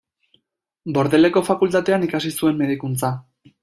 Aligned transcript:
Bordeleko 0.95 1.45
Fakultatean 1.51 2.09
ikasi 2.11 2.37
zuen 2.41 2.63
Medikuntza. 2.67 3.17